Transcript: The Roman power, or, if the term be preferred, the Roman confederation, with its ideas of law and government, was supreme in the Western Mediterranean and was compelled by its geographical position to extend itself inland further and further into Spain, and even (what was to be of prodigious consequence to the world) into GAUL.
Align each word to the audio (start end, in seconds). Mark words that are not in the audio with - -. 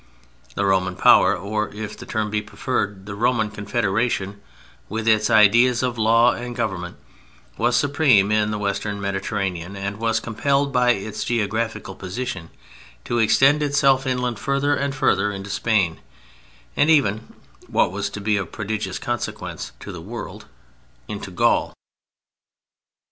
The 0.55 0.65
Roman 0.65 0.95
power, 0.95 1.37
or, 1.37 1.69
if 1.75 1.95
the 1.95 2.07
term 2.07 2.31
be 2.31 2.41
preferred, 2.41 3.05
the 3.05 3.13
Roman 3.13 3.51
confederation, 3.51 4.41
with 4.89 5.07
its 5.07 5.29
ideas 5.29 5.83
of 5.83 5.95
law 5.99 6.31
and 6.33 6.55
government, 6.55 6.97
was 7.55 7.75
supreme 7.75 8.31
in 8.31 8.49
the 8.49 8.57
Western 8.57 8.99
Mediterranean 8.99 9.75
and 9.75 9.97
was 9.97 10.19
compelled 10.19 10.73
by 10.73 10.89
its 10.93 11.23
geographical 11.23 11.93
position 11.93 12.49
to 13.05 13.19
extend 13.19 13.61
itself 13.61 14.07
inland 14.07 14.39
further 14.39 14.73
and 14.73 14.95
further 14.95 15.31
into 15.31 15.51
Spain, 15.51 15.99
and 16.75 16.89
even 16.89 17.35
(what 17.67 17.91
was 17.91 18.09
to 18.09 18.19
be 18.21 18.37
of 18.37 18.51
prodigious 18.51 18.97
consequence 18.97 19.71
to 19.79 19.91
the 19.91 20.01
world) 20.01 20.45
into 21.07 21.29
GAUL. 21.29 21.75